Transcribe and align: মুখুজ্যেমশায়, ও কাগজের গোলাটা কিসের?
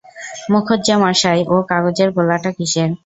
মুখুজ্যেমশায়, 0.51 1.41
ও 1.47 1.65
কাগজের 1.69 2.09
গোলাটা 2.15 2.51
কিসের? 2.57 2.89